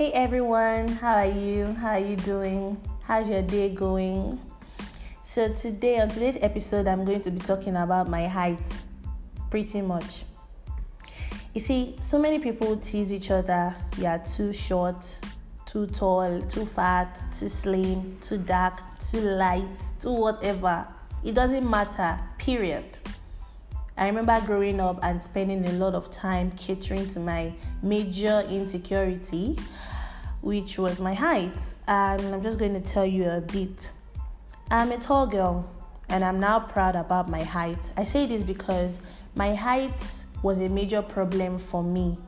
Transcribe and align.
Hey 0.00 0.12
everyone, 0.12 0.88
how 0.88 1.16
are 1.16 1.26
you? 1.26 1.74
How 1.74 1.90
are 1.90 1.98
you 1.98 2.16
doing? 2.16 2.80
How's 3.02 3.28
your 3.28 3.42
day 3.42 3.68
going? 3.68 4.40
So, 5.20 5.52
today, 5.52 6.00
on 6.00 6.08
today's 6.08 6.38
episode, 6.40 6.88
I'm 6.88 7.04
going 7.04 7.20
to 7.20 7.30
be 7.30 7.38
talking 7.38 7.76
about 7.76 8.08
my 8.08 8.26
height 8.26 8.66
pretty 9.50 9.82
much. 9.82 10.24
You 11.52 11.60
see, 11.60 11.96
so 12.00 12.18
many 12.18 12.38
people 12.38 12.78
tease 12.78 13.12
each 13.12 13.30
other 13.30 13.76
you 13.98 14.06
are 14.06 14.20
too 14.20 14.54
short, 14.54 15.04
too 15.66 15.86
tall, 15.88 16.40
too 16.44 16.64
fat, 16.64 17.22
too 17.38 17.50
slim, 17.50 18.16
too 18.22 18.38
dark, 18.38 18.80
too 19.00 19.20
light, 19.20 19.68
too 20.00 20.12
whatever. 20.12 20.88
It 21.22 21.34
doesn't 21.34 21.68
matter, 21.68 22.18
period. 22.38 22.98
I 24.00 24.06
remember 24.06 24.40
growing 24.46 24.80
up 24.80 24.98
and 25.02 25.22
spending 25.22 25.62
a 25.68 25.72
lot 25.72 25.92
of 25.92 26.10
time 26.10 26.52
catering 26.52 27.06
to 27.08 27.20
my 27.20 27.52
major 27.82 28.40
insecurity, 28.48 29.58
which 30.40 30.78
was 30.78 31.00
my 31.00 31.14
height. 31.14 31.62
And 31.88 32.22
I'm 32.34 32.42
just 32.42 32.58
going 32.58 32.74
to 32.74 32.80
tell 32.80 33.06
you 33.06 33.28
a 33.28 33.40
bit. 33.40 33.90
I'm 34.70 34.92
a 34.92 34.98
tall 34.98 35.26
girl 35.26 35.68
and 36.08 36.24
I'm 36.24 36.40
now 36.40 36.60
proud 36.60 36.96
about 36.96 37.28
my 37.28 37.42
height. 37.42 37.92
I 37.96 38.04
say 38.04 38.26
this 38.26 38.42
because 38.42 39.00
my 39.34 39.54
height 39.54 40.24
was 40.42 40.60
a 40.60 40.68
major 40.68 41.02
problem 41.02 41.58
for 41.58 41.82
me 41.82 42.18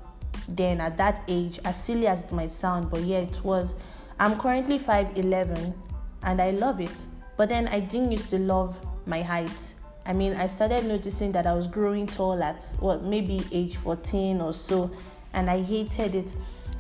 then 0.48 0.80
at 0.80 0.97
that 0.97 1.23
age, 1.29 1.59
as 1.65 1.83
silly 1.83 2.07
as 2.07 2.25
it 2.25 2.33
might 2.33 2.52
sound, 2.52 2.91
but 2.91 3.01
yeah, 3.02 3.19
it 3.19 3.43
was. 3.45 3.75
I'm 4.19 4.38
currently 4.38 4.79
5'11 4.79 5.74
and 6.23 6.41
I 6.41 6.51
love 6.51 6.80
it. 6.80 7.07
But 7.37 7.49
then 7.49 7.69
I 7.69 7.80
didn't 7.80 8.13
used 8.13 8.30
to 8.30 8.38
love 8.38 8.79
my 9.07 9.23
height. 9.23 9.74
I 10.05 10.13
mean, 10.13 10.35
I 10.35 10.47
started 10.47 10.85
noticing 10.85 11.33
that 11.33 11.47
I 11.47 11.55
was 11.55 11.66
growing 11.66 12.07
tall 12.07 12.43
at 12.43 12.63
what 12.80 13.05
maybe 13.05 13.43
age 13.52 13.77
14 13.77 14.40
or 14.40 14.52
so, 14.52 14.90
and 15.33 15.49
I 15.49 15.63
hated 15.63 16.15
it. 16.15 16.35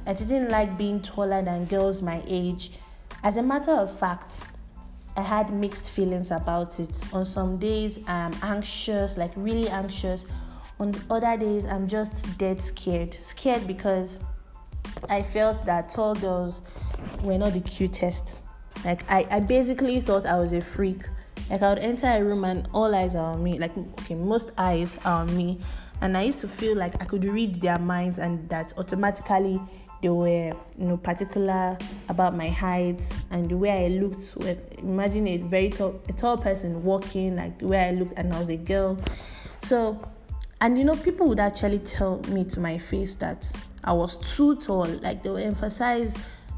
I 0.06 0.12
didn't 0.14 0.50
like 0.50 0.76
being 0.76 1.00
taller 1.00 1.42
than 1.42 1.66
girls 1.66 2.02
my 2.02 2.22
age. 2.26 2.78
As 3.22 3.36
a 3.36 3.42
matter 3.42 3.70
of 3.72 3.96
fact, 3.98 4.42
I 5.16 5.22
had 5.22 5.52
mixed 5.52 5.90
feelings 5.90 6.30
about 6.30 6.80
it. 6.80 7.00
On 7.12 7.24
some 7.24 7.58
days, 7.58 8.00
I'm 8.06 8.32
anxious, 8.42 9.16
like 9.16 9.32
really 9.36 9.68
anxious. 9.68 10.26
On 10.80 10.94
other 11.10 11.36
days, 11.36 11.66
I'm 11.66 11.86
just 11.86 12.36
dead 12.38 12.60
scared. 12.60 13.14
Scared 13.14 13.66
because 13.66 14.18
I 15.08 15.22
felt 15.22 15.64
that 15.66 15.90
tall 15.90 16.14
girls 16.14 16.62
were 17.22 17.38
not 17.38 17.52
the 17.52 17.60
cutest. 17.60 18.40
Like, 18.84 19.08
I, 19.10 19.26
I 19.30 19.40
basically 19.40 20.00
thought 20.00 20.26
I 20.26 20.38
was 20.38 20.52
a 20.52 20.60
freak 20.60 21.06
like 21.50 21.62
I 21.62 21.68
would 21.68 21.78
enter 21.78 22.06
a 22.06 22.22
room 22.22 22.44
and 22.44 22.66
all 22.72 22.94
eyes 22.94 23.14
are 23.14 23.34
on 23.34 23.42
me. 23.42 23.58
Like 23.58 23.76
okay, 23.76 24.14
most 24.14 24.52
eyes 24.58 24.96
are 25.04 25.22
on 25.22 25.36
me, 25.36 25.60
and 26.00 26.16
I 26.16 26.22
used 26.22 26.40
to 26.40 26.48
feel 26.48 26.76
like 26.76 27.00
I 27.00 27.04
could 27.04 27.24
read 27.24 27.56
their 27.56 27.78
minds, 27.78 28.18
and 28.18 28.48
that 28.48 28.72
automatically 28.78 29.60
they 30.02 30.08
were 30.08 30.52
you 30.76 30.86
know 30.86 30.96
particular 30.96 31.78
about 32.08 32.36
my 32.36 32.48
height 32.48 33.08
and 33.30 33.48
the 33.48 33.56
way 33.56 33.86
I 33.86 33.88
looked. 33.88 34.36
Imagine 34.78 35.28
a 35.28 35.36
very 35.38 35.70
tall, 35.70 36.00
a 36.08 36.12
tall 36.12 36.36
person 36.36 36.82
walking 36.82 37.36
like 37.36 37.58
the 37.58 37.68
way 37.68 37.88
I 37.88 37.92
looked, 37.92 38.14
and 38.16 38.34
I 38.34 38.38
was 38.38 38.50
a 38.50 38.56
girl. 38.56 38.98
So, 39.60 40.02
and 40.60 40.76
you 40.76 40.84
know, 40.84 40.96
people 40.96 41.28
would 41.28 41.40
actually 41.40 41.78
tell 41.78 42.18
me 42.28 42.44
to 42.46 42.60
my 42.60 42.78
face 42.78 43.14
that 43.16 43.50
I 43.84 43.92
was 43.92 44.16
too 44.36 44.56
tall. 44.56 44.86
Like 44.86 45.22
they 45.22 45.30
would 45.30 45.44
emphasize 45.44 46.14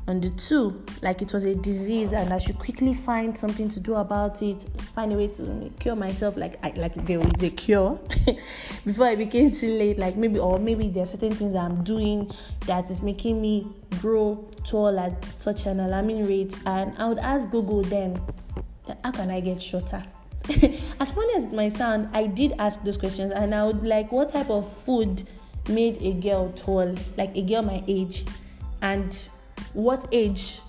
on 0.06 0.20
the 0.20 0.30
two, 0.30 0.84
like 1.02 1.22
it 1.22 1.32
was 1.32 1.46
a 1.46 1.54
disease, 1.54 2.12
and 2.12 2.32
I 2.32 2.38
should 2.38 2.58
quickly 2.58 2.92
find 2.92 3.36
something 3.36 3.68
to 3.70 3.80
do 3.80 3.94
about 3.94 4.42
it, 4.42 4.66
find 4.94 5.12
a 5.12 5.16
way 5.16 5.28
to 5.28 5.72
cure 5.78 5.96
myself, 5.96 6.36
like 6.36 6.58
I, 6.62 6.72
like 6.76 6.94
there 7.06 7.20
was 7.20 7.42
a 7.42 7.50
cure 7.50 7.98
before 8.84 9.06
I 9.06 9.14
became 9.14 9.50
too 9.50 9.78
late. 9.78 9.98
Like 9.98 10.16
maybe, 10.16 10.38
or 10.38 10.58
maybe 10.58 10.88
there 10.88 11.04
are 11.04 11.06
certain 11.06 11.34
things 11.34 11.54
I'm 11.54 11.82
doing 11.84 12.30
that 12.66 12.90
is 12.90 13.00
making 13.00 13.40
me 13.40 13.66
grow 14.00 14.46
tall 14.64 14.98
at 14.98 15.24
such 15.24 15.64
an 15.66 15.80
alarming 15.80 16.26
rate, 16.28 16.54
and 16.66 16.96
I 16.98 17.08
would 17.08 17.18
ask 17.18 17.48
Google 17.50 17.82
then, 17.82 18.20
how 19.02 19.10
can 19.10 19.30
I 19.30 19.40
get 19.40 19.62
shorter? 19.62 20.04
as 21.00 21.10
funny 21.10 21.34
as 21.36 21.44
it 21.44 21.52
might 21.54 21.72
sound, 21.72 22.10
I 22.12 22.26
did 22.26 22.52
ask 22.58 22.82
those 22.84 22.98
questions, 22.98 23.32
and 23.32 23.54
I 23.54 23.64
would 23.64 23.82
like, 23.82 24.12
what 24.12 24.28
type 24.28 24.50
of 24.50 24.70
food 24.82 25.22
made 25.70 25.96
a 26.02 26.12
girl 26.12 26.52
tall, 26.52 26.94
like 27.16 27.34
a 27.34 27.40
girl 27.40 27.62
my 27.62 27.82
age, 27.88 28.26
and 28.82 29.28
what 29.74 30.08
age 30.12 30.60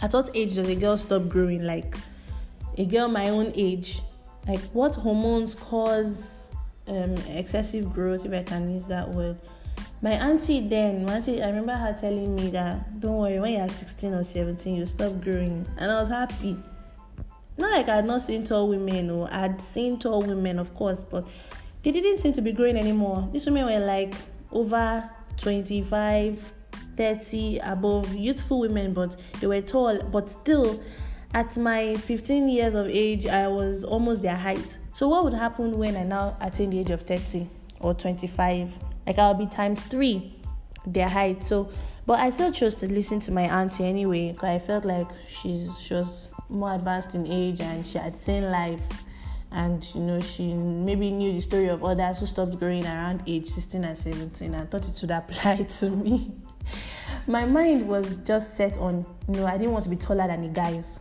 at 0.00 0.12
what 0.12 0.30
age 0.34 0.54
does 0.54 0.68
a 0.68 0.74
girl 0.74 0.96
stop 0.96 1.28
growing? 1.28 1.64
Like 1.64 1.94
a 2.78 2.84
girl 2.84 3.08
my 3.08 3.28
own 3.30 3.52
age 3.54 4.00
like 4.46 4.60
what 4.72 4.94
hormones 4.94 5.54
cause 5.54 6.52
um, 6.88 7.14
excessive 7.28 7.92
growth 7.92 8.24
if 8.24 8.32
i 8.32 8.42
can 8.42 8.72
use 8.72 8.86
that 8.86 9.08
word? 9.08 9.36
My 10.02 10.12
auntie 10.12 10.66
then 10.66 11.04
my 11.04 11.16
auntie 11.16 11.42
i 11.42 11.46
remember 11.48 11.72
her 11.74 11.96
telling 11.98 12.34
me 12.34 12.48
that 12.50 13.00
don't 13.00 13.16
worry 13.16 13.40
when 13.40 13.52
you're 13.52 13.68
16 13.68 14.14
or 14.14 14.24
17 14.24 14.74
you 14.76 14.86
stop 14.86 15.20
growing. 15.20 15.66
And 15.78 15.90
i 15.90 16.00
was 16.00 16.08
happy. 16.08 16.56
Not 17.58 17.72
like 17.72 17.88
i 17.88 17.96
had 17.96 18.06
not 18.06 18.22
seen 18.22 18.44
tall 18.44 18.68
women 18.68 19.10
or 19.10 19.28
i 19.30 19.40
had 19.40 19.60
seen 19.60 19.98
tall 19.98 20.22
women 20.22 20.58
of 20.58 20.74
course 20.74 21.02
but 21.02 21.26
they 21.82 21.92
didn't 21.92 22.18
seem 22.18 22.32
to 22.34 22.42
be 22.42 22.52
growing 22.52 22.76
anymore. 22.76 23.28
These 23.32 23.46
women 23.46 23.66
were 23.66 23.86
like 23.86 24.14
over 24.52 25.08
25 25.36 26.52
30 26.96 27.58
above 27.58 28.14
youthful 28.14 28.60
women 28.60 28.92
but 28.92 29.16
they 29.40 29.46
were 29.46 29.60
tall. 29.60 29.98
But 30.02 30.28
still 30.28 30.80
at 31.34 31.56
my 31.56 31.94
15 31.94 32.48
years 32.48 32.74
of 32.74 32.88
age 32.88 33.26
i 33.26 33.46
was 33.46 33.84
almost 33.84 34.22
their 34.22 34.36
height. 34.36 34.78
So 34.92 35.08
what 35.08 35.24
would 35.24 35.34
happen 35.34 35.78
when 35.78 35.96
i 35.96 36.02
now 36.02 36.36
attain 36.40 36.70
the 36.70 36.80
age 36.80 36.90
of 36.90 37.02
30 37.02 37.48
or 37.80 37.94
25 37.94 38.72
like 39.06 39.18
i'll 39.18 39.34
be 39.34 39.46
times 39.46 39.82
three 39.82 40.36
their 40.86 41.08
height. 41.08 41.42
So 41.42 41.70
but 42.06 42.18
i 42.18 42.30
still 42.30 42.52
chose 42.52 42.76
to 42.76 42.86
listen 42.86 43.20
to 43.20 43.32
my 43.32 43.42
auntie 43.42 43.84
anyway 43.84 44.32
because 44.32 44.44
i 44.44 44.58
felt 44.58 44.84
like 44.84 45.08
she's 45.28 45.70
she 45.80 45.94
was 45.94 46.28
more 46.50 46.74
advanced 46.74 47.14
in 47.14 47.26
age 47.26 47.60
and 47.60 47.86
she 47.86 47.98
had 47.98 48.16
seen 48.16 48.50
life. 48.50 48.80
And 49.52 49.84
you 49.94 50.00
know 50.00 50.20
she 50.20 50.54
maybe 50.54 51.10
knew 51.10 51.32
the 51.32 51.40
story 51.40 51.68
of 51.68 51.82
others 51.82 52.18
who 52.18 52.26
stopped 52.26 52.56
growing 52.58 52.84
around 52.84 53.24
age 53.26 53.46
16 53.46 53.82
and 53.82 53.98
17 53.98 54.54
and 54.54 54.70
thought 54.70 54.88
it 54.88 54.96
would 55.00 55.10
apply 55.10 55.56
to 55.80 55.90
me 55.90 56.30
my 57.26 57.44
mind 57.44 57.86
was 57.86 58.18
just 58.18 58.56
set 58.56 58.78
on 58.78 59.06
you 59.28 59.34
know 59.34 59.46
I 59.46 59.58
didn't 59.58 59.72
want 59.72 59.84
to 59.84 59.90
be 59.90 59.96
taller 59.96 60.26
than 60.26 60.42
the 60.42 60.48
guys. 60.48 61.00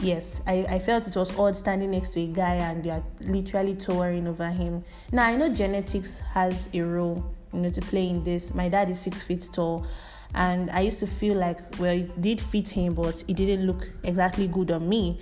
Yes, 0.00 0.42
I, 0.46 0.66
I 0.68 0.78
felt 0.80 1.06
it 1.06 1.16
was 1.16 1.36
odd 1.38 1.56
standing 1.56 1.92
next 1.92 2.12
to 2.12 2.20
a 2.20 2.26
guy 2.26 2.56
and 2.56 2.84
they 2.84 2.90
are 2.90 3.02
literally 3.22 3.74
towering 3.74 4.26
over 4.26 4.50
him. 4.50 4.84
Now 5.12 5.24
I 5.24 5.36
know 5.36 5.48
genetics 5.48 6.18
has 6.18 6.68
a 6.74 6.80
role, 6.82 7.24
you 7.52 7.60
know, 7.60 7.70
to 7.70 7.80
play 7.80 8.08
in 8.08 8.22
this. 8.22 8.52
My 8.54 8.68
dad 8.68 8.90
is 8.90 9.00
six 9.00 9.22
feet 9.22 9.48
tall 9.52 9.86
and 10.34 10.70
I 10.70 10.80
used 10.80 10.98
to 10.98 11.06
feel 11.06 11.36
like 11.36 11.60
well 11.78 11.96
it 11.96 12.20
did 12.20 12.40
fit 12.40 12.68
him 12.68 12.94
but 12.94 13.22
it 13.28 13.36
didn't 13.36 13.66
look 13.66 13.88
exactly 14.02 14.48
good 14.48 14.70
on 14.72 14.88
me. 14.88 15.20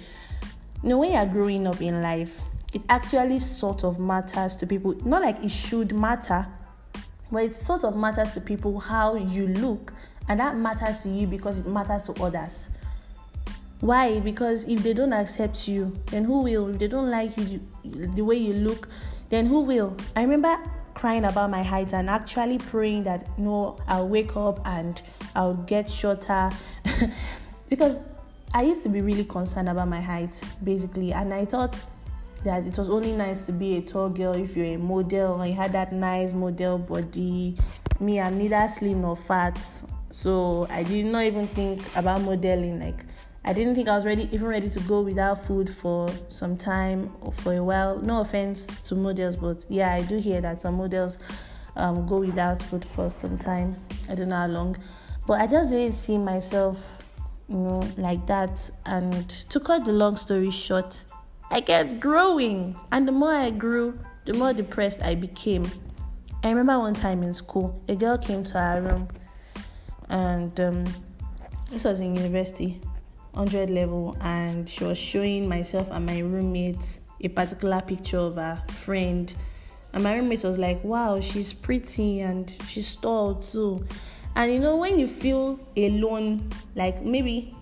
You 0.83 0.89
know, 0.89 0.99
when 0.99 1.13
you're 1.13 1.27
growing 1.27 1.67
up 1.67 1.81
in 1.81 2.03
life, 2.03 2.41
it 2.73 2.83
actually 2.89 3.39
sort 3.39 3.85
of 3.85 4.01
matters 4.01 4.57
to 4.57 4.67
people. 4.67 4.95
Not 5.05 5.23
like 5.23 5.39
it 5.45 5.51
should 5.51 5.95
matter, 5.95 6.47
but 7.33 7.45
it 7.45 7.55
sort 7.55 7.83
of 7.83 7.97
matters 7.97 8.35
to 8.35 8.41
people 8.41 8.79
how 8.79 9.17
you 9.17 9.49
look, 9.49 9.95
and 10.29 10.39
that 10.39 10.57
matters 10.57 11.03
to 11.03 11.09
you 11.09 11.27
because 11.27 11.61
it 11.61 11.67
matters 11.67 12.05
to 12.05 12.23
others. 12.23 12.69
Why? 13.81 14.21
Because 14.21 14.69
if 14.69 14.83
they 14.85 14.93
don't 14.93 15.13
accept 15.13 15.67
you, 15.67 15.99
then 16.07 16.25
who 16.25 16.43
will? 16.43 16.69
If 16.69 16.79
they 16.79 16.87
don't 16.87 17.11
like 17.11 17.37
you 17.37 17.61
the 17.85 18.23
way 18.23 18.37
you 18.37 18.53
look, 18.53 18.89
then 19.31 19.47
who 19.47 19.63
will? 19.63 19.97
I 20.15 20.23
remember 20.23 20.57
crying 20.95 21.25
about 21.25 21.51
my 21.51 21.63
height 21.63 21.95
and 21.95 22.11
actually 22.11 22.59
praying 22.59 23.05
that 23.05 23.27
you 23.39 23.45
no, 23.45 23.51
know, 23.51 23.79
I'll 23.89 24.09
wake 24.09 24.37
up 24.37 24.65
and 24.67 25.03
I'll 25.35 25.55
get 25.55 25.91
shorter 25.91 26.51
because 27.71 28.03
I 28.55 28.63
used 28.63 28.83
to 28.83 28.91
be 28.91 29.01
really 29.01 29.25
concerned 29.25 29.71
about 29.71 29.89
my 29.89 30.01
height 30.01 30.39
basically, 30.63 31.13
and 31.13 31.33
I 31.33 31.47
thought 31.47 31.83
that 32.45 32.67
it 32.67 32.77
was 32.79 32.89
only 32.89 33.13
nice 33.13 33.47
to 33.47 33.53
be 33.53 33.77
a 33.77 33.83
tall 33.83 34.09
girl 34.09 34.35
if 34.35 34.57
you're 34.57 34.67
a 34.67 34.77
model 34.77 35.41
and 35.41 35.51
you 35.51 35.57
had 35.57 35.73
that 35.73 35.93
nice 35.93 36.35
model 36.35 36.79
body. 36.79 37.57
Me, 38.01 38.21
I'm 38.21 38.39
neither 38.39 38.67
slim 38.69 39.03
nor 39.03 39.17
fat, 39.17 39.59
so 40.11 40.67
I 40.71 40.83
did 40.83 41.07
not 41.07 41.25
even 41.25 41.47
think 41.49 41.81
about 41.97 42.23
modeling. 42.23 42.81
Like, 42.81 43.05
I 43.45 43.53
didn't 43.53 43.75
think 43.75 43.89
I 43.89 43.97
was 43.97 44.05
ready, 44.05 44.29
even 44.33 44.47
ready 44.47 44.69
to 44.71 44.81
go 44.81 45.01
without 45.01 45.45
food 45.45 45.69
for 45.69 46.09
some 46.29 46.57
time 46.57 47.13
or 47.21 47.33
for 47.33 47.55
a 47.55 47.63
while. 47.63 47.99
No 47.99 48.21
offense 48.21 48.67
to 48.83 48.95
models, 48.95 49.37
but 49.37 49.67
yeah, 49.69 49.93
I 49.93 50.03
do 50.03 50.19
hear 50.19 50.41
that 50.41 50.61
some 50.61 50.75
models 50.77 51.19
um, 51.77 52.07
go 52.07 52.19
without 52.19 52.63
food 52.63 52.85
for 52.85 53.11
some 53.11 53.39
time. 53.39 53.77
I 54.09 54.15
don't 54.15 54.29
know 54.29 54.37
how 54.37 54.47
long, 54.47 54.77
but 55.27 55.41
I 55.41 55.47
just 55.47 55.71
didn't 55.71 55.95
see 55.95 56.19
myself, 56.19 57.05
you 57.49 57.57
know, 57.57 57.83
like 57.97 58.27
that. 58.27 58.71
And 58.87 59.29
to 59.29 59.61
cut 59.61 59.85
the 59.85 59.93
long 59.93 60.17
story 60.17 60.51
short, 60.51 61.03
I 61.53 61.61
kept 61.61 62.01
growing, 62.01 62.81
and 62.93 63.07
the 63.07 63.13
more 63.13 63.35
I 63.35 63.51
grew, 63.51 63.99
the 64.25 64.33
more 64.33 64.55
depressed 64.55 65.03
I 65.03 65.15
became. 65.15 65.71
I 66.43 66.49
remember 66.49 66.79
one 66.79 66.95
time 66.95 67.23
in 67.23 67.35
school, 67.35 67.79
a 67.91 67.95
girl 67.95 68.17
came 68.17 68.43
to 68.45 68.59
our 68.59 68.81
room, 68.81 69.09
and 70.09 70.59
um, 70.59 70.85
this 71.71 71.85
was 71.85 72.01
in 72.01 72.17
university, 72.17 72.81
100 73.35 73.69
level, 73.69 74.17
and 74.23 74.67
she 74.67 74.85
was 74.85 74.97
showing 74.97 75.47
myself 75.47 75.91
and 75.91 76.07
my 76.07 76.21
roommates 76.21 77.01
a 77.21 77.29
particular 77.29 77.83
picture 77.83 78.17
of 78.17 78.39
a 78.39 78.65
friend. 78.69 79.35
And 79.93 80.05
my 80.05 80.15
roommate 80.15 80.45
was 80.45 80.57
like, 80.57 80.83
Wow, 80.83 81.21
she's 81.21 81.53
pretty 81.53 82.21
and 82.21 82.51
she's 82.67 82.97
tall 82.97 83.35
too. 83.35 83.87
And 84.37 84.51
you 84.51 84.59
know, 84.59 84.77
when 84.77 84.99
you 84.99 85.07
feel 85.07 85.61
alone, 85.77 86.49
like 86.75 87.03
maybe 87.03 87.55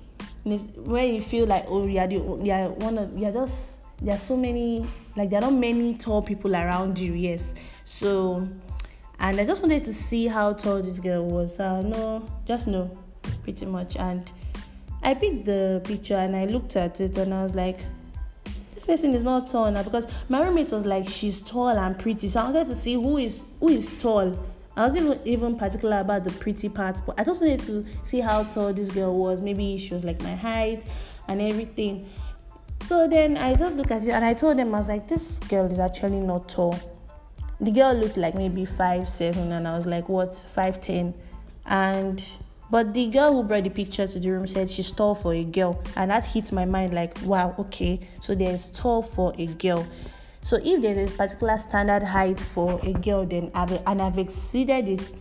when 0.45 1.15
you 1.15 1.21
feel 1.21 1.47
like 1.47 1.65
oh 1.67 1.87
yeah, 1.87 2.09
yeah, 2.09 2.69
one 2.69 2.97
of 2.97 3.19
you're 3.19 3.33
just 3.33 3.80
there's 4.03 4.23
so 4.23 4.37
many 4.37 4.87
like 5.17 5.31
there 5.31 5.39
are 5.39 5.51
not 5.51 5.55
many 5.55 5.95
tall 5.95 6.23
people 6.23 6.55
around 6.55 6.99
you. 6.99 7.13
Yes, 7.13 7.55
so 7.85 8.49
and 9.19 9.39
I 9.39 9.45
just 9.45 9.61
wanted 9.61 9.85
to 9.85 9.93
see 9.93 10.27
how 10.27 10.55
tall 10.55 10.81
this 10.81 10.99
girl 10.99 11.27
was. 11.27 11.61
Uh, 11.61 11.83
no, 11.83 12.27
just 12.47 12.67
no, 12.67 12.91
pretty 13.43 13.67
much. 13.67 13.97
And 13.97 14.31
I 15.03 15.15
picked 15.15 15.45
the 15.45 15.83
picture 15.85 16.15
and 16.17 16.35
I 16.35 16.47
looked 16.47 16.77
at 16.77 17.01
it 17.01 17.17
and 17.19 17.35
I 17.35 17.43
was 17.43 17.55
like, 17.55 17.81
this 18.75 18.87
person 18.87 19.15
is 19.15 19.23
not 19.23 19.51
tall 19.51 19.71
now 19.71 19.83
because 19.83 20.09
my 20.31 20.43
roommate 20.43 20.73
was 20.73 20.87
like, 20.87 21.07
she's 21.07 21.43
tall 21.43 21.69
and 21.69 21.99
pretty. 21.99 22.29
So 22.29 22.41
I 22.41 22.45
wanted 22.45 22.67
to 22.69 22.75
see 22.75 22.95
who 22.95 23.19
is 23.19 23.47
who 23.61 23.69
is 23.69 23.93
tall. 23.95 24.39
I 24.77 24.85
wasn't 24.85 25.27
even 25.27 25.57
particular 25.57 26.01
about 26.01 26.25
the 26.25 26.31
pretty 26.31 26.71
part, 26.71 27.01
but 27.05 27.21
I 27.21 27.25
just 27.25 27.43
wanted 27.43 27.61
to 27.61 27.85
see 28.03 28.21
how 28.21 28.45
tall 28.45 28.73
this 28.73 28.91
girl 28.91 29.15
was. 29.19 29.43
Maybe 29.43 29.77
she 29.77 29.93
was 29.93 30.05
like 30.05 30.23
my 30.23 30.35
height 30.35 30.87
and 31.29 31.43
everything. 31.43 32.09
So 32.91 33.07
then 33.07 33.37
I 33.37 33.55
just 33.55 33.77
look 33.77 33.93
at 33.93 34.03
it 34.03 34.09
and 34.09 34.25
I 34.25 34.35
told 34.35 34.59
them 34.59 34.75
I 34.75 34.79
was 34.79 34.89
like, 34.89 35.07
this 35.07 35.39
girl 35.39 35.71
is 35.71 35.79
actually 35.79 36.19
not 36.19 36.49
tall 36.49 36.77
the 37.61 37.71
girl 37.71 37.95
looked 37.95 38.17
like 38.17 38.35
maybe 38.35 38.65
five 38.65 39.09
seven 39.09 39.53
and 39.53 39.69
I 39.69 39.77
was 39.77 39.87
like, 39.87 40.09
what, 40.09 40.35
five 40.35 40.81
ten? 40.81 41.15
And 41.67 42.21
but 42.69 42.93
the 42.93 43.07
girl 43.07 43.33
who 43.33 43.45
brought 43.45 43.63
the 43.63 43.71
picture 43.71 44.09
to 44.09 44.19
the 44.19 44.31
room 44.33 44.49
said 44.49 44.69
she's 44.69 44.91
tall 44.91 45.15
for 45.15 45.33
a 45.33 45.45
girl, 45.45 45.81
and 45.95 46.11
that 46.11 46.25
hit 46.25 46.51
my 46.51 46.65
mind 46.65 46.93
like, 46.93 47.17
wow, 47.23 47.55
okay, 47.61 48.01
so 48.21 48.35
there's 48.35 48.71
tall 48.71 49.05
for 49.05 49.33
a 49.39 49.47
girl. 49.47 49.87
So 50.43 50.57
if 50.57 50.83
there's 50.83 51.13
a 51.13 51.17
particular 51.17 51.59
standard 51.59 52.03
height 52.03 52.41
for 52.41 52.81
a 52.83 52.93
girl, 52.93 53.25
then 53.25 53.53
I've, 53.55 53.71
and 53.87 54.03
I've 54.03 54.19
exceeded 54.19 54.89
it, 54.89 55.13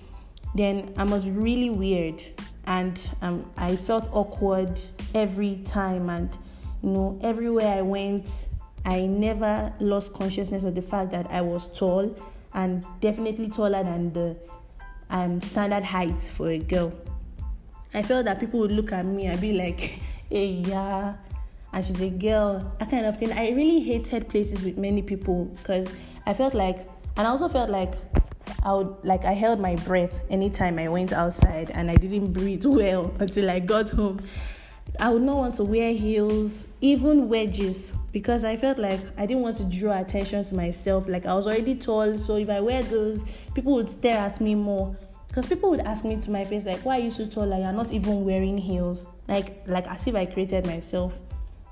then 0.56 0.92
I 0.98 1.04
must 1.04 1.26
be 1.26 1.32
really 1.32 1.70
weird, 1.70 2.24
and 2.66 3.00
um, 3.22 3.48
I 3.58 3.76
felt 3.76 4.10
awkward 4.12 4.80
every 5.14 5.58
time, 5.66 6.10
and 6.10 6.36
you 6.84 6.90
know, 6.90 7.20
everywhere 7.24 7.78
I 7.78 7.82
went, 7.82 8.48
I 8.86 9.08
never 9.08 9.74
lost 9.80 10.14
consciousness 10.14 10.64
of 10.64 10.76
the 10.76 10.82
fact 10.82 11.12
that 11.12 11.30
I 11.32 11.42
was 11.42 11.68
tall 11.70 12.16
and 12.54 12.86
definitely 13.02 13.50
taller 13.50 13.84
than 13.84 14.14
the 14.14 14.38
um, 15.10 15.42
standard 15.42 15.84
height 15.84 16.22
for 16.22 16.50
a 16.50 16.60
girl. 16.60 16.94
I 17.94 18.04
felt 18.04 18.26
that 18.26 18.40
people 18.40 18.60
would 18.60 18.72
look 18.72 18.92
at 18.92 19.06
me 19.06 19.26
and 19.26 19.40
be 19.42 19.54
like, 19.54 19.80
hey, 20.30 20.64
yeah, 20.66 21.16
and 21.74 21.86
she's 21.86 22.02
a 22.02 22.10
girl, 22.10 22.76
that 22.80 22.90
kind 22.90 23.06
of 23.06 23.18
thing. 23.18 23.32
I 23.32 23.50
really 23.52 23.80
hated 23.82 24.28
places 24.30 24.64
with 24.64 24.78
many 24.78 25.02
people 25.02 25.46
because 25.46 25.88
I 26.26 26.34
felt 26.34 26.54
like, 26.54 26.88
and 27.18 27.28
I 27.28 27.30
also 27.30 27.50
felt 27.50 27.70
like 27.70 27.94
I 28.64 28.74
would, 28.74 28.96
like, 29.04 29.26
I 29.26 29.34
held 29.34 29.60
my 29.60 29.76
breath 29.76 30.22
anytime 30.30 30.80
I 30.80 30.88
went 30.88 31.14
outside 31.14 31.72
and 31.72 31.90
I 31.90 31.96
didn't 31.96 32.34
breathe 32.34 32.66
well 32.66 33.14
until 33.20 33.50
I 33.50 33.60
got 33.60 33.90
home. 33.90 34.22
I 35.00 35.10
would 35.10 35.22
not 35.22 35.38
want 35.38 35.56
to 35.56 35.64
wear 35.64 35.94
heels, 35.94 36.68
even 36.82 37.30
wedges, 37.30 37.94
because 38.12 38.44
I 38.44 38.58
felt 38.58 38.78
like 38.78 39.00
I 39.18 39.26
didn't 39.26 39.44
want 39.44 39.56
to 39.58 39.64
draw 39.64 39.98
attention 39.98 40.44
to 40.44 40.56
myself. 40.56 41.08
Like 41.08 41.26
I 41.26 41.34
was 41.34 41.48
already 41.48 41.76
tall, 41.76 42.18
so 42.18 42.36
if 42.36 42.50
I 42.50 42.60
wear 42.60 42.84
those, 42.84 43.24
people 43.54 43.76
would 43.76 43.90
stare 43.90 44.18
at 44.18 44.42
me 44.42 44.56
more. 44.56 44.98
Because 45.30 45.46
people 45.46 45.70
would 45.70 45.80
ask 45.82 46.04
me 46.04 46.20
to 46.20 46.32
my 46.32 46.44
face, 46.44 46.66
like, 46.66 46.80
why 46.80 46.98
are 46.98 47.02
you 47.02 47.12
so 47.12 47.28
tall? 47.28 47.46
Like 47.46 47.62
you're 47.62 47.72
not 47.72 47.94
even 47.94 48.26
wearing 48.26 48.58
heels. 48.58 49.08
Like 49.30 49.64
like 49.68 49.88
as 49.88 50.06
if 50.06 50.16
I 50.16 50.26
created 50.26 50.66
myself. 50.66 51.14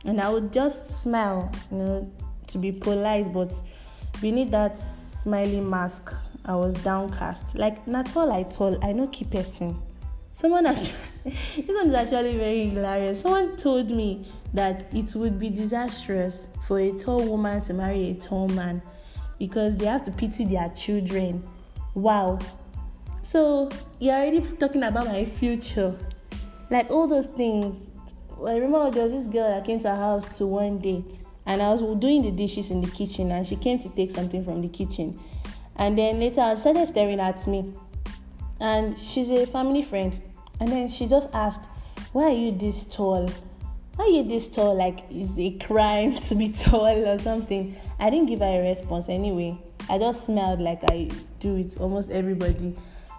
And 0.05 0.21
I 0.21 0.29
would 0.29 0.53
just 0.53 1.01
smile, 1.01 1.51
you 1.69 1.77
know, 1.77 2.11
to 2.47 2.57
be 2.57 2.71
polite, 2.71 3.33
but 3.33 3.53
beneath 4.21 4.51
that 4.51 4.79
smiling 4.79 5.69
mask, 5.69 6.13
I 6.45 6.55
was 6.55 6.75
downcast. 6.75 7.55
Like 7.55 7.85
not 7.87 8.15
all 8.15 8.31
I 8.31 8.43
told, 8.43 8.81
I 8.85 8.93
know 8.93 9.07
key 9.07 9.25
person. 9.25 9.77
Someone 10.37 10.67
actually, 10.67 10.93
this 11.25 11.67
one 11.67 11.87
is 11.87 11.95
actually 11.95 12.37
very 12.37 12.69
hilarious. 12.69 13.21
Someone 13.21 13.57
told 13.57 13.89
me 13.89 14.23
that 14.53 14.85
it 14.93 15.15
would 15.15 15.39
be 15.39 15.49
disastrous 15.49 16.49
for 16.67 16.79
a 16.79 16.91
tall 16.91 17.27
woman 17.27 17.59
to 17.61 17.73
marry 17.73 18.11
a 18.11 18.13
tall 18.13 18.47
man 18.49 18.79
because 19.39 19.75
they 19.77 19.87
have 19.87 20.03
to 20.03 20.11
pity 20.11 20.45
their 20.45 20.69
children. 20.75 21.43
Wow. 21.95 22.37
So 23.23 23.71
you're 23.99 24.13
already 24.13 24.41
talking 24.57 24.83
about 24.83 25.07
my 25.07 25.25
future. 25.25 25.97
Like 26.69 26.91
all 26.91 27.07
those 27.07 27.25
things. 27.25 27.89
I 28.37 28.57
remember 28.57 28.91
there 28.91 29.05
was 29.05 29.13
this 29.13 29.25
girl 29.25 29.49
that 29.49 29.65
came 29.65 29.79
to 29.79 29.89
our 29.89 29.97
house 29.97 30.37
to 30.37 30.45
one 30.45 30.77
day 30.77 31.03
and 31.47 31.63
I 31.63 31.71
was 31.71 31.81
doing 31.99 32.21
the 32.21 32.29
dishes 32.29 32.69
in 32.69 32.81
the 32.81 32.91
kitchen 32.91 33.31
and 33.31 33.47
she 33.47 33.55
came 33.55 33.79
to 33.79 33.89
take 33.89 34.11
something 34.11 34.45
from 34.45 34.61
the 34.61 34.67
kitchen. 34.67 35.19
And 35.77 35.97
then 35.97 36.19
later 36.19 36.41
I 36.41 36.53
started 36.53 36.87
staring 36.87 37.19
at 37.19 37.47
me. 37.47 37.73
And 38.59 38.99
she's 38.99 39.31
a 39.31 39.47
family 39.47 39.81
friend. 39.81 40.21
And 40.59 40.71
then 40.71 40.87
she 40.87 41.07
just 41.07 41.29
asked, 41.33 41.65
Why 42.11 42.25
are 42.25 42.35
you 42.35 42.51
this 42.51 42.85
tall? 42.85 43.29
Why 43.95 44.05
are 44.05 44.09
you 44.09 44.23
this 44.23 44.49
tall? 44.49 44.75
Like, 44.75 45.05
is 45.09 45.37
it 45.37 45.41
a 45.41 45.65
crime 45.65 46.15
to 46.27 46.35
be 46.35 46.49
tall 46.49 47.07
or 47.07 47.17
something? 47.17 47.75
I 47.99 48.09
didn't 48.09 48.27
give 48.27 48.39
her 48.39 48.45
a 48.45 48.69
response 48.69 49.09
anyway. 49.09 49.57
I 49.89 49.97
just 49.97 50.25
smiled 50.25 50.59
like 50.59 50.81
I 50.91 51.09
do 51.39 51.53
with 51.53 51.79
almost 51.79 52.11
everybody. 52.11 52.75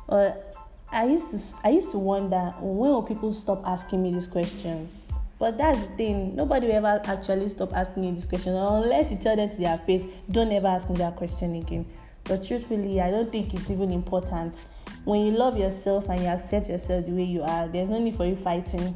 But 0.09 0.55
I 0.91 1.05
used 1.05 1.31
to 1.31 1.67
I 1.67 1.71
used 1.71 1.91
to 1.93 1.99
wonder 1.99 2.55
when 2.61 2.91
will 2.91 3.03
people 3.03 3.33
stop 3.33 3.63
asking 3.67 4.03
me 4.03 4.13
these 4.13 4.27
questions? 4.27 5.13
But 5.39 5.57
that's 5.57 5.81
the 5.87 5.93
thing, 5.97 6.35
nobody 6.35 6.67
will 6.67 6.75
ever 6.75 7.01
actually 7.05 7.49
stop 7.49 7.73
asking 7.73 8.03
me 8.03 8.11
these 8.11 8.27
questions 8.27 8.57
unless 8.57 9.13
you 9.13 9.19
tell 9.19 9.37
them 9.37 9.49
to 9.49 9.57
their 9.57 9.79
face, 9.79 10.05
don't 10.31 10.51
ever 10.51 10.67
ask 10.67 10.91
me 10.91 10.97
that 10.97 11.15
question 11.15 11.55
again. 11.55 11.87
But 12.29 12.47
truthfully, 12.47 13.01
I 13.01 13.11
don't 13.11 13.33
think 13.33 13.55
it's 13.55 13.71
even 13.71 13.91
important 13.91 14.61
when 15.09 15.25
you 15.25 15.33
love 15.33 15.57
yourself 15.57 16.11
and 16.11 16.21
you 16.21 16.27
accept 16.27 16.69
yourself 16.69 17.07
the 17.07 17.13
way 17.13 17.25
you 17.25 17.43
are, 17.43 17.67
there's 17.67 17.89
no 17.89 17.99
need 17.99 18.15
for 18.15 18.27
you 18.27 18.37
fighting 18.37 18.95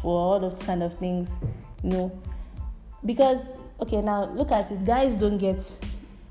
for 0.00 0.18
all 0.18 0.40
those 0.40 0.62
kind 0.62 0.82
of 0.82 0.94
things. 0.94 1.36
You 1.82 1.90
know, 1.90 2.20
because 3.04 3.54
okay, 3.78 4.00
now 4.00 4.32
look 4.32 4.52
at 4.52 4.70
it. 4.70 4.84
Guys 4.86 5.18
don't 5.18 5.36
get 5.36 5.60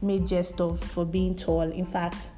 made 0.02 0.26
jest 0.26 0.60
of 0.60 0.84
for 0.84 1.06
being 1.06 1.36
tall. 1.36 1.62
In 1.62 1.86
fact, 1.86 2.32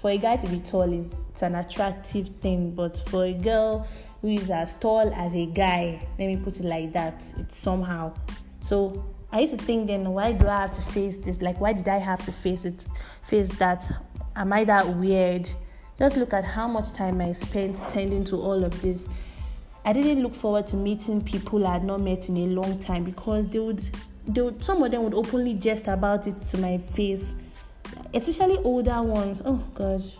for 0.00 0.10
a 0.10 0.16
guy 0.16 0.36
to 0.36 0.48
be 0.48 0.58
tall 0.60 0.90
is 0.90 1.26
it's 1.30 1.42
an 1.42 1.54
attractive 1.54 2.28
thing, 2.40 2.74
but 2.74 3.02
for 3.08 3.24
a 3.26 3.34
girl 3.34 3.86
who 4.22 4.28
is 4.28 4.50
as 4.50 4.76
tall 4.76 5.12
as 5.14 5.34
a 5.34 5.46
guy, 5.46 6.00
let 6.18 6.28
me 6.28 6.36
put 6.36 6.58
it 6.60 6.64
like 6.64 6.92
that, 6.92 7.22
it's 7.38 7.58
somehow. 7.58 8.14
So 8.62 9.04
I 9.32 9.40
used 9.40 9.58
to 9.58 9.64
think 9.64 9.86
then, 9.86 10.04
why 10.12 10.32
do 10.32 10.46
I 10.46 10.60
have 10.60 10.72
to 10.72 10.82
face 10.82 11.16
this? 11.16 11.40
Like, 11.40 11.58
why 11.58 11.72
did 11.72 11.88
I 11.88 11.96
have 11.96 12.22
to 12.26 12.32
face 12.32 12.66
it? 12.66 12.84
Face 13.24 13.48
that? 13.58 13.90
Am 14.36 14.52
I 14.52 14.64
that 14.64 14.86
weird? 14.86 15.48
Just 15.98 16.18
look 16.18 16.34
at 16.34 16.44
how 16.44 16.68
much 16.68 16.92
time 16.92 17.20
I 17.22 17.32
spent 17.32 17.76
tending 17.88 18.24
to 18.24 18.36
all 18.36 18.62
of 18.62 18.82
this. 18.82 19.08
I 19.84 19.92
didn't 19.94 20.22
look 20.22 20.34
forward 20.34 20.66
to 20.68 20.76
meeting 20.76 21.22
people 21.22 21.66
I 21.66 21.74
had 21.74 21.84
not 21.84 22.00
met 22.00 22.28
in 22.28 22.36
a 22.36 22.46
long 22.46 22.78
time 22.78 23.04
because 23.04 23.46
they 23.46 23.58
would, 23.58 23.82
they 24.28 24.42
would 24.42 24.62
some 24.62 24.82
of 24.82 24.90
them 24.90 25.02
would 25.04 25.14
openly 25.14 25.54
jest 25.54 25.88
about 25.88 26.26
it 26.26 26.40
to 26.50 26.58
my 26.58 26.78
face, 26.78 27.34
especially 28.12 28.58
older 28.58 29.02
ones. 29.02 29.40
Oh 29.44 29.64
gosh. 29.74 30.16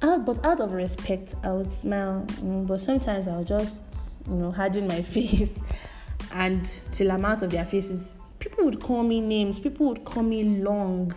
Out, 0.00 0.24
but 0.24 0.44
out 0.44 0.60
of 0.60 0.72
respect, 0.72 1.34
I 1.42 1.52
would 1.52 1.72
smile. 1.72 2.24
Mm, 2.28 2.66
but 2.66 2.80
sometimes 2.80 3.26
I 3.26 3.36
would 3.36 3.46
just, 3.48 3.82
you 4.28 4.34
know, 4.34 4.52
harden 4.52 4.86
my 4.86 5.02
face, 5.16 5.60
and 6.32 6.64
till 6.92 7.10
I'm 7.10 7.24
out 7.24 7.42
of 7.42 7.50
their 7.50 7.64
faces, 7.64 8.14
people 8.44 8.64
would 8.66 8.80
call 8.80 9.02
me 9.02 9.20
names. 9.20 9.58
People 9.58 9.86
would 9.88 10.04
call 10.04 10.22
me 10.22 10.44
long 10.44 11.12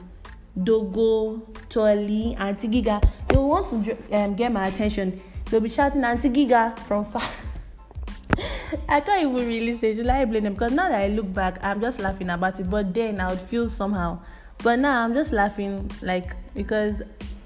Dogo, 0.64 1.40
Toli, 1.70 2.36
Auntie 2.40 2.70
Giga. 2.70 3.04
They 3.28 3.36
will 3.36 3.50
want 3.50 3.68
to 3.68 3.98
um, 4.18 4.36
get 4.36 4.52
my 4.52 4.68
attention. 4.68 5.22
They'll 5.46 5.60
be 5.60 5.70
shouting 5.70 6.04
Auntie 6.06 6.30
Giga 6.30 6.78
from 6.80 7.04
far. 7.04 7.22
I 8.90 9.02
can't 9.02 9.30
even 9.30 9.48
really 9.48 9.74
say 9.74 9.94
should 9.94 10.08
I 10.08 10.24
blame 10.26 10.44
them 10.44 10.54
because 10.54 10.72
now 10.72 10.88
that 10.88 11.02
I 11.02 11.08
look 11.08 11.34
back, 11.34 11.58
I'm 11.62 11.82
just 11.82 12.00
laughing 12.00 12.30
about 12.30 12.60
it. 12.62 12.70
But 12.70 12.94
then 12.94 13.20
I 13.20 13.30
would 13.30 13.42
feel 13.42 13.68
somehow. 13.68 14.20
But 14.64 14.80
now 14.80 15.04
I'm 15.04 15.14
just 15.14 15.34
laughing 15.34 15.92
like 16.02 16.34
because 16.54 17.02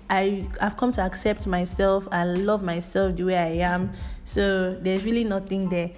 I 0.09 0.47
I've 0.61 0.77
come 0.77 0.91
to 0.93 1.01
accept 1.01 1.47
myself 1.47 2.07
and 2.11 2.45
love 2.45 2.61
myself 2.61 3.15
the 3.15 3.23
way 3.23 3.37
I 3.37 3.65
am. 3.73 3.91
So 4.25 4.75
there's 4.79 5.05
really 5.05 5.23
nothing 5.23 5.69
there. 5.69 5.89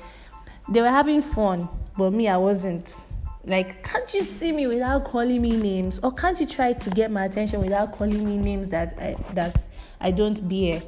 They 0.70 0.82
were 0.82 0.90
having 0.90 1.22
fun, 1.22 1.68
but 1.98 2.12
me 2.12 2.30
I 2.30 2.38
wasn't. 2.38 3.13
Like, 3.46 3.84
can't 3.84 4.12
you 4.14 4.22
see 4.22 4.52
me 4.52 4.68
without 4.68 5.04
calling 5.04 5.42
me 5.42 5.58
names? 5.58 6.00
Or 6.02 6.12
can't 6.12 6.40
you 6.40 6.46
try 6.46 6.74
to 6.74 6.90
get 6.90 7.12
my 7.12 7.26
attention 7.26 7.62
without 7.62 7.92
calling 7.92 8.24
me 8.26 8.38
names 8.38 8.70
that 8.70 8.98
I, 9.00 9.16
that 9.34 9.68
I 10.00 10.12
don't 10.12 10.48
bear? 10.48 10.82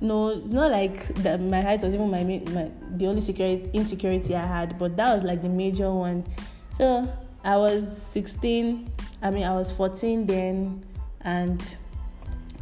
No, 0.00 0.28
it's 0.28 0.52
not 0.52 0.70
like 0.70 1.14
that 1.16 1.40
my 1.40 1.60
height 1.60 1.82
was 1.82 1.94
even 1.94 2.10
my, 2.10 2.22
my 2.22 2.70
the 2.96 3.06
only 3.06 3.22
security 3.22 3.68
insecurity 3.72 4.36
I 4.36 4.46
had, 4.46 4.78
but 4.78 4.96
that 4.96 5.14
was 5.14 5.24
like 5.24 5.42
the 5.42 5.48
major 5.48 5.92
one. 5.92 6.24
So 6.74 7.10
I 7.42 7.56
was 7.56 8.02
16, 8.02 8.92
I 9.22 9.30
mean 9.30 9.44
I 9.44 9.54
was 9.54 9.72
14 9.72 10.26
then 10.26 10.84
and 11.22 11.60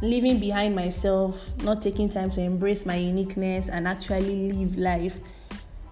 leaving 0.01 0.39
behind 0.39 0.75
myself, 0.75 1.51
not 1.63 1.81
taking 1.81 2.09
time 2.09 2.29
to 2.31 2.41
embrace 2.41 2.85
my 2.85 2.95
uniqueness 2.95 3.69
and 3.69 3.87
actually 3.87 4.51
live 4.51 4.77
life. 4.77 5.19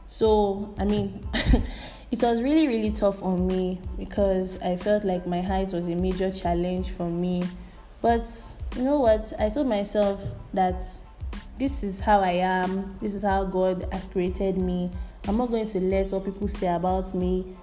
So, 0.08 0.74
I 0.78 0.86
mean, 0.86 1.28
it 2.14 2.22
was 2.22 2.44
really 2.44 2.68
really 2.68 2.92
tough 2.92 3.24
on 3.24 3.48
me 3.48 3.82
because 3.98 4.62
I 4.62 4.78
felt 4.78 5.04
like 5.04 5.26
my 5.26 5.42
height 5.42 5.74
was 5.74 5.88
a 5.88 5.96
major 5.96 6.30
challenge 6.32 6.92
for 6.92 7.10
me. 7.10 7.44
But 8.04 8.24
you 8.76 8.84
know 8.84 9.00
what? 9.00 9.34
I 9.40 9.50
told 9.50 9.66
myself 9.66 10.22
that 10.54 10.84
this 11.58 11.82
is 11.82 12.00
how 12.00 12.20
I 12.20 12.34
am, 12.34 12.96
this 13.02 13.16
is 13.16 13.24
how 13.24 13.46
God 13.46 13.88
has 13.92 14.06
created 14.06 14.60
me. 14.60 14.92
I'm 15.28 15.38
not 15.38 15.50
going 15.50 15.68
to 15.68 15.80
let 15.80 16.12
what 16.12 16.26
people 16.26 16.48
say 16.48 16.68
about 16.68 17.16
me 17.16 17.56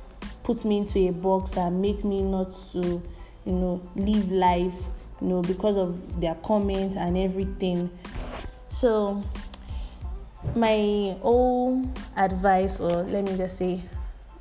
put 0.42 0.64
me 0.64 0.78
into 0.78 0.99
a 0.99 1.12
box 1.12 1.57
and 1.57 1.80
make 1.80 2.02
me 2.04 2.21
not 2.21 2.52
to, 2.73 3.00
you 3.45 3.52
know, 3.52 3.80
live 3.95 4.33
life, 4.33 4.75
you 5.21 5.28
know, 5.28 5.42
because 5.42 5.76
of 5.76 6.21
their 6.21 6.35
comments 6.37 6.97
and 6.97 7.16
everything. 7.16 7.88
So, 8.69 9.23
my 10.57 11.16
own 11.23 11.95
advice, 12.16 12.80
or 12.80 13.04
let 13.04 13.25
me 13.25 13.37
just 13.37 13.59
say, 13.59 13.80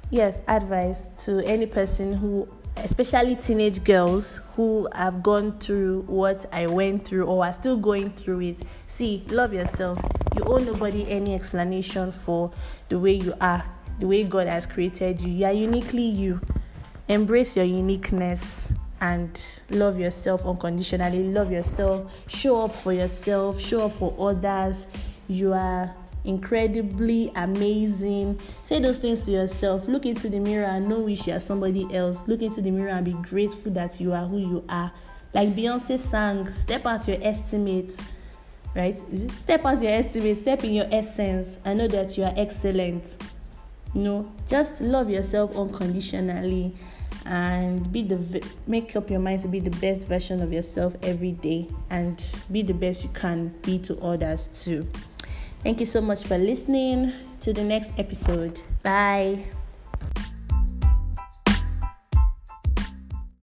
yes, 0.09 0.41
advice 0.47 1.09
to 1.25 1.39
any 1.45 1.65
person 1.65 2.13
who 2.13 2.47
especially 2.83 3.35
teenage 3.35 3.83
girls 3.83 4.41
who 4.55 4.87
have 4.93 5.21
gone 5.21 5.57
through 5.59 6.01
what 6.03 6.45
I 6.53 6.67
went 6.67 7.05
through 7.05 7.25
or 7.25 7.45
are 7.45 7.53
still 7.53 7.77
going 7.77 8.11
through 8.11 8.41
it. 8.41 8.63
See, 8.87 9.25
love 9.29 9.53
yourself. 9.53 9.99
You 10.35 10.43
owe 10.43 10.57
nobody 10.57 11.09
any 11.09 11.35
explanation 11.35 12.11
for 12.11 12.51
the 12.87 12.97
way 12.99 13.13
you 13.13 13.33
are, 13.41 13.63
the 13.99 14.07
way 14.07 14.23
God 14.23 14.47
has 14.47 14.65
created 14.65 15.21
you. 15.21 15.33
You 15.33 15.45
are 15.45 15.53
uniquely 15.53 16.03
you. 16.03 16.39
Embrace 17.07 17.55
your 17.55 17.65
uniqueness 17.65 18.73
and 19.01 19.61
love 19.69 19.99
yourself 19.99 20.45
unconditionally. 20.45 21.23
Love 21.23 21.51
yourself. 21.51 22.13
Show 22.27 22.65
up 22.65 22.75
for 22.75 22.93
yourself. 22.93 23.59
Show 23.59 23.85
up 23.85 23.93
for 23.93 24.15
others. 24.19 24.87
You 25.27 25.53
are 25.53 25.93
incredibly 26.25 27.31
amazing. 27.35 28.39
Say 28.63 28.79
those 28.79 28.97
things 28.97 29.25
to 29.25 29.31
yourself. 29.31 29.87
Look 29.87 30.05
into 30.05 30.29
the 30.29 30.39
mirror 30.39 30.65
and 30.65 30.87
know 30.87 30.99
wish 30.99 31.27
you 31.27 31.33
are 31.33 31.39
somebody 31.39 31.87
else. 31.95 32.27
Look 32.27 32.41
into 32.41 32.61
the 32.61 32.71
mirror 32.71 32.89
and 32.89 33.05
be 33.05 33.13
grateful 33.13 33.71
that 33.73 33.99
you 33.99 34.13
are 34.13 34.25
who 34.25 34.37
you 34.37 34.65
are. 34.69 34.91
Like 35.33 35.49
Beyonce 35.49 35.99
sang, 35.99 36.51
step 36.51 36.85
out 36.85 37.07
your 37.07 37.17
estimate, 37.21 37.95
right? 38.75 38.99
Step 39.39 39.65
out 39.65 39.81
your 39.81 39.91
estimate, 39.91 40.37
step 40.37 40.63
in 40.63 40.73
your 40.73 40.87
essence, 40.91 41.59
and 41.65 41.79
know 41.79 41.87
that 41.87 42.17
you 42.17 42.23
are 42.23 42.33
excellent. 42.35 43.17
You 43.93 44.01
know, 44.01 44.31
just 44.47 44.81
love 44.81 45.09
yourself 45.09 45.55
unconditionally 45.55 46.75
and 47.25 47.91
be 47.91 48.01
the 48.01 48.43
make 48.67 48.95
up 48.95 49.09
your 49.09 49.19
mind 49.19 49.41
to 49.41 49.47
be 49.47 49.59
the 49.59 49.75
best 49.79 50.07
version 50.07 50.41
of 50.41 50.53
yourself 50.53 50.95
every 51.03 51.33
day 51.33 51.67
and 51.89 52.23
be 52.51 52.61
the 52.61 52.73
best 52.73 53.03
you 53.03 53.09
can 53.11 53.49
be 53.61 53.77
to 53.79 53.99
others 54.01 54.47
too. 54.47 54.87
Thank 55.63 55.79
you 55.79 55.85
so 55.85 56.01
much 56.01 56.23
for 56.23 56.37
listening. 56.37 57.11
To 57.41 57.53
the 57.53 57.63
next 57.63 57.91
episode. 57.97 58.61
Bye. 58.83 59.45